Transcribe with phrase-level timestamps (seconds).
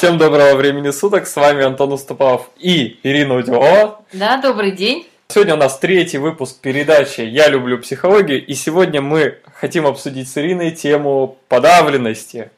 [0.00, 4.02] Всем доброго времени суток, с вами Антон Уступав и Ирина Удилова.
[4.14, 5.06] Да, добрый день.
[5.28, 10.38] Сегодня у нас третий выпуск передачи «Я люблю психологию», и сегодня мы хотим обсудить с
[10.38, 12.50] Ириной тему подавленности.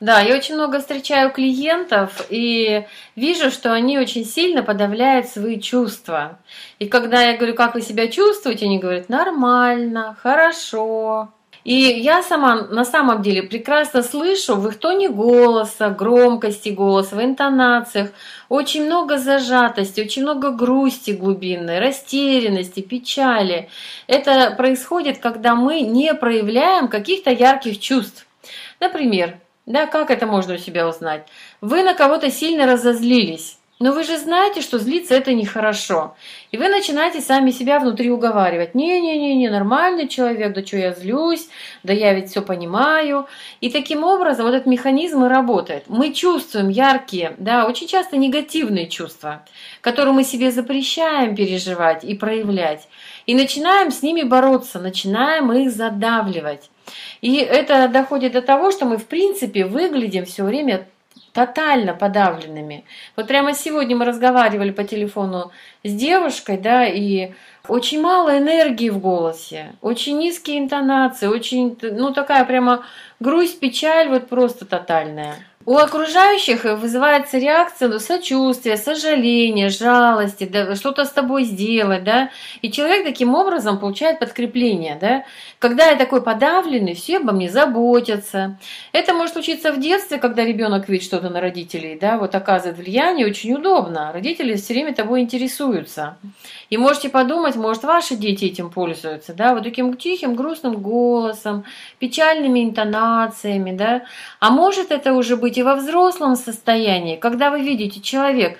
[0.00, 6.38] Да, я очень много встречаю клиентов и вижу, что они очень сильно подавляют свои чувства.
[6.78, 11.28] И когда я говорю, как вы себя чувствуете, они говорят, нормально, хорошо,
[11.68, 17.22] и я сама на самом деле прекрасно слышу в их тоне голоса, громкости голоса, в
[17.22, 18.08] интонациях
[18.48, 23.68] очень много зажатости, очень много грусти глубинной, растерянности, печали.
[24.06, 28.26] Это происходит, когда мы не проявляем каких-то ярких чувств.
[28.80, 31.26] Например, да, как это можно у себя узнать?
[31.60, 33.57] Вы на кого-то сильно разозлились.
[33.78, 36.16] Но вы же знаете, что злиться это нехорошо.
[36.50, 38.74] И вы начинаете сами себя внутри уговаривать.
[38.74, 41.48] Не-не-не, нормальный человек, да что я злюсь,
[41.84, 43.28] да я ведь все понимаю.
[43.60, 45.84] И таким образом вот этот механизм и работает.
[45.86, 49.44] Мы чувствуем яркие, да, очень часто негативные чувства,
[49.80, 52.88] которые мы себе запрещаем переживать и проявлять.
[53.26, 56.68] И начинаем с ними бороться, начинаем их задавливать.
[57.20, 60.86] И это доходит до того, что мы в принципе выглядим все время
[61.32, 62.84] тотально подавленными.
[63.16, 65.52] Вот прямо сегодня мы разговаривали по телефону
[65.84, 67.32] с девушкой, да, и
[67.68, 72.84] очень мало энергии в голосе, очень низкие интонации, очень, ну, такая прямо
[73.20, 75.36] грусть, печаль, вот просто тотальная.
[75.68, 82.30] У окружающих вызывается реакция ну, сочувствия, сожаления, жалости, да, что-то с тобой сделать, да,
[82.62, 85.24] и человек таким образом получает подкрепление, да.
[85.58, 88.56] Когда я такой подавленный, все обо мне заботятся.
[88.92, 93.26] Это может случиться в детстве, когда ребенок видит что-то на родителей, да, вот оказывает влияние,
[93.26, 94.10] очень удобно.
[94.10, 96.16] Родители все время тобой интересуются.
[96.70, 101.64] И можете подумать, может, ваши дети этим пользуются, да, вот таким тихим, грустным голосом,
[101.98, 104.04] печальными интонациями, да.
[104.40, 108.58] А может это уже быть и во взрослом состоянии, когда вы видите человек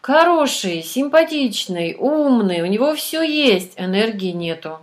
[0.00, 4.78] хороший, симпатичный, умный, у него все есть, энергии нету.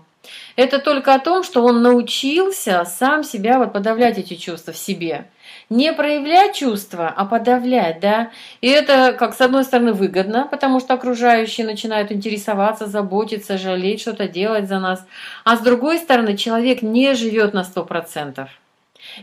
[0.58, 5.26] Это только о том, что он научился сам себя вот подавлять эти чувства в себе.
[5.70, 8.32] Не проявлять чувства, а подавлять, да.
[8.60, 14.28] И это, как с одной стороны, выгодно, потому что окружающие начинают интересоваться, заботиться, жалеть, что-то
[14.28, 15.06] делать за нас.
[15.46, 18.50] А с другой стороны, человек не живет на сто процентов.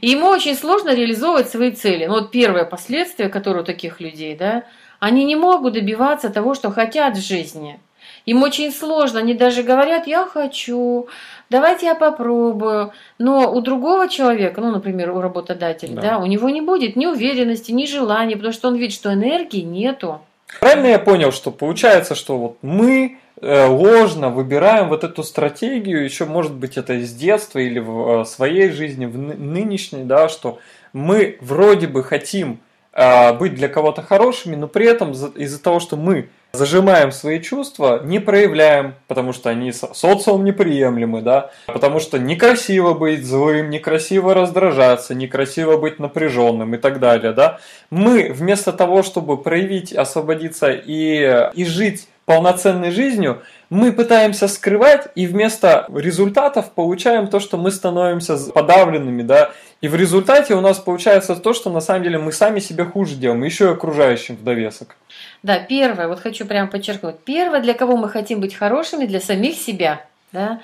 [0.01, 2.07] И ему очень сложно реализовывать свои цели.
[2.07, 4.65] Ну, вот первое последствие, которое у таких людей, да,
[4.99, 7.81] они не могут добиваться того, что хотят в жизни.
[8.27, 11.09] Им очень сложно, они даже говорят, я хочу,
[11.49, 12.93] давайте я попробую.
[13.19, 16.03] Но у другого человека, ну, например, у работодателя, да.
[16.03, 19.63] да, у него не будет ни уверенности, ни желания, потому что он видит, что энергии
[19.63, 20.21] нету.
[20.61, 26.53] Правильно я понял, что получается, что вот мы ложно выбираем вот эту стратегию, еще может
[26.53, 30.59] быть это из детства или в э, своей жизни, в нынешней, да, что
[30.93, 32.61] мы вроде бы хотим
[32.93, 38.03] э, быть для кого-то хорошими, но при этом из-за того, что мы зажимаем свои чувства,
[38.05, 45.15] не проявляем, потому что они социум неприемлемы, да, потому что некрасиво быть злым, некрасиво раздражаться,
[45.15, 47.61] некрасиво быть напряженным и так далее, да.
[47.91, 55.27] Мы вместо того, чтобы проявить, освободиться и, и жить полноценной жизнью, мы пытаемся скрывать и
[55.27, 61.35] вместо результатов получаем то, что мы становимся подавленными, да, и в результате у нас получается
[61.35, 64.95] то, что на самом деле мы сами себе хуже делаем, еще и окружающим в довесок.
[65.43, 69.57] Да, первое, вот хочу прямо подчеркнуть, первое, для кого мы хотим быть хорошими, для самих
[69.57, 70.61] себя, да,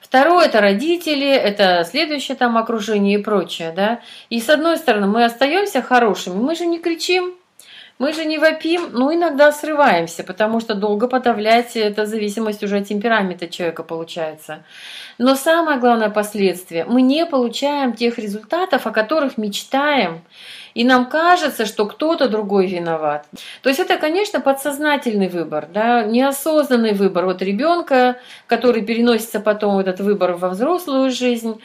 [0.00, 4.00] Второе– это родители, это следующее там окружение и прочее, да.
[4.28, 7.34] И с одной стороны, мы остаемся хорошими, мы же не кричим,
[8.00, 12.88] мы же не вопим, но иногда срываемся, потому что долго подавлять это зависимость уже от
[12.88, 14.64] темперамента человека получается.
[15.18, 20.22] Но самое главное последствие– мы не получаем тех результатов, о которых мечтаем,
[20.72, 23.26] и нам кажется, что кто-то другой виноват.
[23.60, 28.16] То есть это, конечно, подсознательный выбор, да, неосознанный выбор вот ребенка,
[28.46, 31.60] который переносится потом этот выбор во взрослую жизнь,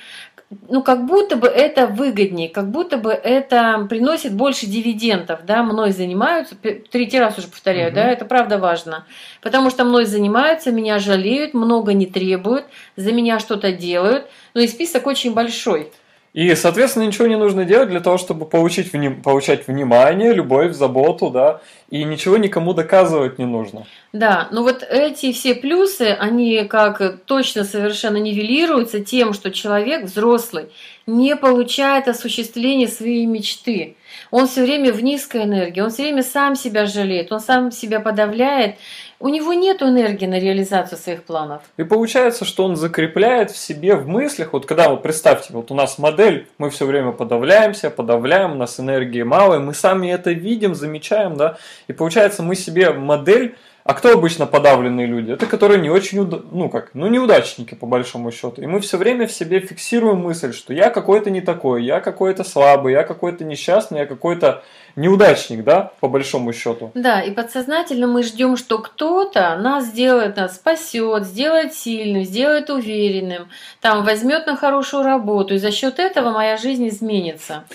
[0.69, 5.91] ну, как будто бы это выгоднее, как будто бы это приносит больше дивидендов, да, мной
[5.91, 7.95] занимаются, третий раз уже повторяю, угу.
[7.95, 9.05] да, это правда важно,
[9.41, 12.65] потому что мной занимаются, меня жалеют, много не требуют,
[12.95, 15.91] за меня что-то делают, ну и список очень большой.
[16.35, 19.21] И, соответственно, ничего не нужно делать для того, чтобы получить вним...
[19.21, 23.85] получать внимание, любовь, заботу, да, и ничего никому доказывать не нужно.
[24.11, 30.65] Да, но вот эти все плюсы, они как точно совершенно нивелируются тем, что человек взрослый
[31.07, 33.95] не получает осуществления своей мечты.
[34.29, 38.01] Он все время в низкой энергии, он все время сам себя жалеет, он сам себя
[38.01, 38.75] подавляет.
[39.19, 41.61] У него нет энергии на реализацию своих планов.
[41.77, 45.75] И получается, что он закрепляет в себе в мыслях, вот когда вы представьте, вот у
[45.75, 50.31] нас модель, мы все время подавляемся, подавляем, у нас энергии мало, и мы сами это
[50.31, 51.57] видим, замечаем, да,
[51.87, 53.55] и получается мы себе модель
[53.87, 55.31] а кто обычно подавленные люди?
[55.31, 58.59] Это которые не очень, ну как, ну неудачники по большому счету.
[58.63, 62.43] И мы все время в себе фиксируем мысль, что я какой-то не такой, я какой-то
[62.43, 64.63] слабый, я какой-то несчастный, я какой-то
[64.95, 66.89] неудачник, да, по большому счету.
[66.95, 73.49] Да, и подсознательно мы ждем, что кто-то нас сделает, нас спасет, сделает сильным, сделает уверенным,
[73.81, 77.65] там возьмет на хорошую работу, и за счет этого моя жизнь изменится.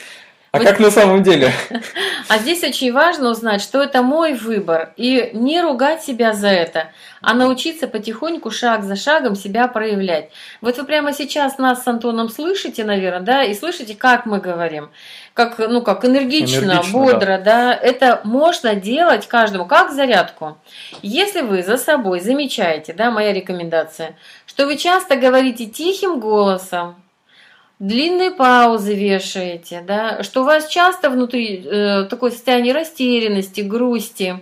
[0.52, 0.66] А вот.
[0.66, 1.52] как на самом деле?
[2.28, 6.90] А здесь очень важно узнать, что это мой выбор, и не ругать себя за это,
[7.20, 10.30] а научиться потихоньку, шаг за шагом себя проявлять.
[10.60, 14.90] Вот вы прямо сейчас нас с Антоном слышите, наверное, да, и слышите, как мы говорим,
[15.34, 17.38] как, ну, как энергично, энергично бодро, да.
[17.38, 20.56] да, это можно делать каждому, как зарядку.
[21.02, 24.16] Если вы за собой замечаете, да, моя рекомендация,
[24.46, 26.96] что вы часто говорите тихим голосом,
[27.80, 34.38] длинные паузы вешаете, да, что у вас часто внутри э, такое состояние растерянности, грусти.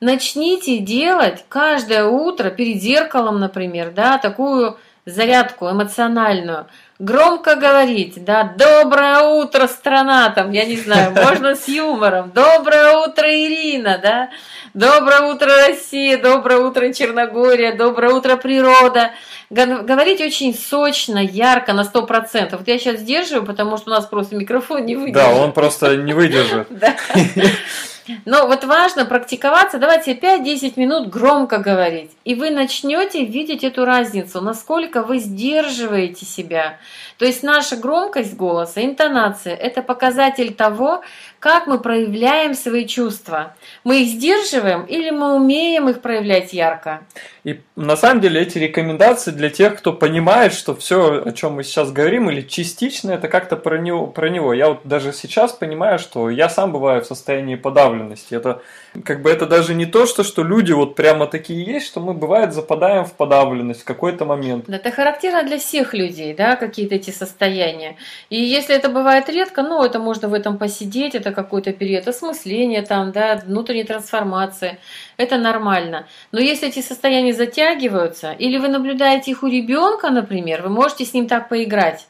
[0.00, 6.66] Начните делать каждое утро перед зеркалом, например, да, такую зарядку эмоциональную.
[6.98, 12.30] Громко говорить, да, доброе утро, страна, там, я не знаю, можно с юмором.
[12.32, 14.30] Доброе утро, Ирина, да,
[14.74, 19.10] доброе утро, Россия, доброе утро, Черногория, доброе утро, природа
[19.52, 22.56] говорить очень сочно, ярко, на 100%.
[22.56, 25.14] Вот я сейчас сдерживаю, потому что у нас просто микрофон не выдержит.
[25.14, 26.68] Да, он просто не выдержит.
[28.24, 32.10] Но вот важно практиковаться, давайте 5-10 минут громко говорить.
[32.24, 36.78] И вы начнете видеть эту разницу, насколько вы сдерживаете себя.
[37.18, 41.02] То есть наша громкость голоса, интонация– это показатель того,
[41.38, 43.54] как мы проявляем свои чувства.
[43.84, 47.02] Мы их сдерживаем или мы умеем их проявлять ярко?
[47.44, 51.64] И на самом деле эти рекомендации для тех, кто понимает, что все, о чем мы
[51.64, 54.54] сейчас говорим, или частично это как-то про него, про него.
[54.54, 57.56] Я вот даже сейчас понимаю, что я сам бываю в состоянии
[57.92, 58.34] подавленности.
[58.34, 58.62] Это
[59.04, 62.14] как бы это даже не то, что, что люди вот прямо такие есть, что мы
[62.14, 64.64] бывает западаем в подавленность в какой-то момент.
[64.68, 67.96] Да, это характерно для всех людей, да, какие-то эти состояния.
[68.30, 72.82] И если это бывает редко, ну, это можно в этом посидеть, это какой-то период осмысления
[72.82, 74.78] там, да, внутренней трансформации.
[75.16, 76.06] Это нормально.
[76.32, 81.14] Но если эти состояния затягиваются, или вы наблюдаете их у ребенка, например, вы можете с
[81.14, 82.06] ним так поиграть.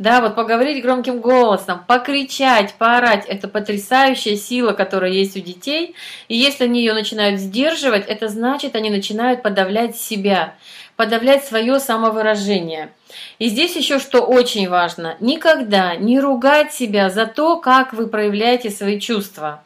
[0.00, 5.94] Да, вот поговорить громким голосом, покричать, поорать– это потрясающая сила, которая есть у детей.
[6.26, 10.54] И если они ее начинают сдерживать, это значит, они начинают подавлять себя,
[10.96, 12.90] подавлять свое самовыражение.
[13.38, 18.70] И здесь еще что очень важно– никогда не ругать себя за то, как вы проявляете
[18.70, 19.63] свои чувства.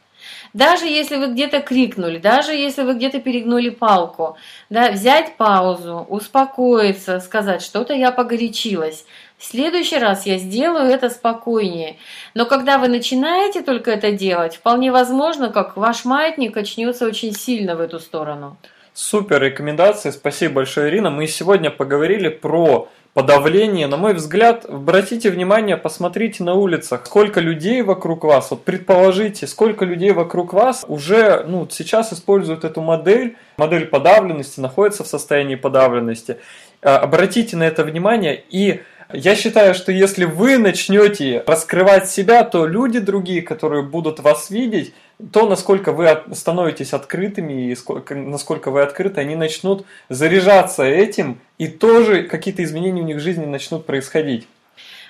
[0.52, 4.36] Даже если вы где-то крикнули, даже если вы где-то перегнули палку,
[4.70, 9.04] да, взять паузу, успокоиться, сказать, что-то я погорячилась.
[9.36, 11.96] В следующий раз я сделаю это спокойнее.
[12.34, 17.76] Но когда вы начинаете только это делать, вполне возможно, как ваш маятник качнется очень сильно
[17.76, 18.56] в эту сторону.
[18.94, 21.10] Супер рекомендации, спасибо большое, Ирина.
[21.10, 22.88] Мы сегодня поговорили про
[23.19, 23.88] подавление.
[23.88, 28.53] На мой взгляд, обратите внимание, посмотрите на улицах, сколько людей вокруг вас.
[28.53, 35.03] Вот предположите, сколько людей вокруг вас уже ну, сейчас используют эту модель, модель подавленности, находятся
[35.03, 36.37] в состоянии подавленности.
[36.81, 38.82] А, обратите на это внимание и
[39.12, 44.93] я считаю, что если вы начнете раскрывать себя, то люди другие, которые будут вас видеть,
[45.32, 51.67] то, насколько вы становитесь открытыми и сколько, насколько вы открыты, они начнут заряжаться этим, и
[51.67, 54.46] тоже какие-то изменения у них в жизни начнут происходить.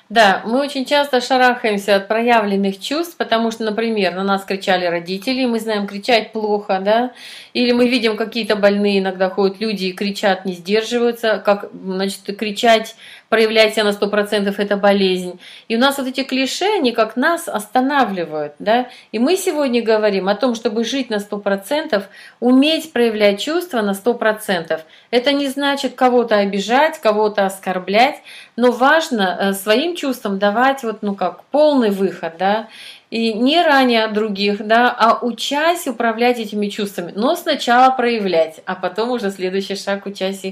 [0.09, 5.45] Да, мы очень часто шарахаемся от проявленных чувств, потому что, например, на нас кричали родители,
[5.45, 7.13] мы знаем, кричать плохо, да,
[7.53, 12.97] или мы видим какие-то больные, иногда ходят люди и кричат, не сдерживаются, как, значит, кричать
[13.29, 15.39] проявлять себя на 100% это болезнь.
[15.69, 18.55] И у нас вот эти клише, они как нас останавливают.
[18.59, 18.89] Да?
[19.13, 22.03] И мы сегодня говорим о том, чтобы жить на 100%,
[22.41, 24.81] уметь проявлять чувства на 100%.
[25.11, 28.23] Это не значит кого-то обижать, кого-то оскорблять,
[28.57, 32.35] но важно э, своим чувствам давать вот, ну как, полный выход.
[32.39, 32.69] Да?
[33.11, 37.13] И не ранее других, да, а учась управлять этими чувствами.
[37.15, 40.43] Но сначала проявлять, а потом уже следующий шаг учась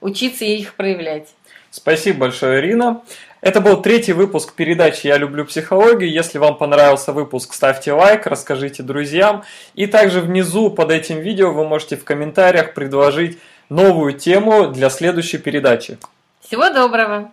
[0.00, 1.28] учиться их проявлять.
[1.70, 3.00] Спасибо большое, Ирина.
[3.40, 6.12] Это был третий выпуск передачи «Я люблю психологию».
[6.12, 9.42] Если вам понравился выпуск, ставьте лайк, расскажите друзьям.
[9.74, 13.38] И также внизу под этим видео вы можете в комментариях предложить
[13.68, 15.98] новую тему для следующей передачи.
[16.40, 17.32] Всего доброго!